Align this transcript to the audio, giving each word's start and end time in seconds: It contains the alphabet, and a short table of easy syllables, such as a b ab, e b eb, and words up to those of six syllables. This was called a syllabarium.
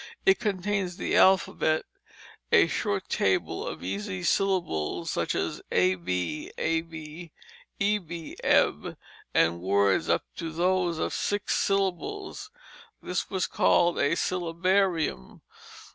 It 0.25 0.39
contains 0.39 0.97
the 0.97 1.15
alphabet, 1.15 1.85
and 2.51 2.61
a 2.63 2.67
short 2.67 3.07
table 3.07 3.67
of 3.67 3.83
easy 3.83 4.23
syllables, 4.23 5.11
such 5.11 5.35
as 5.35 5.61
a 5.71 5.93
b 5.93 6.51
ab, 6.57 6.91
e 6.91 7.29
b 7.99 8.35
eb, 8.43 8.97
and 9.35 9.61
words 9.61 10.09
up 10.09 10.23
to 10.37 10.51
those 10.51 10.97
of 10.97 11.13
six 11.13 11.55
syllables. 11.55 12.49
This 13.03 13.29
was 13.29 13.45
called 13.45 13.99
a 13.99 14.15
syllabarium. 14.15 15.41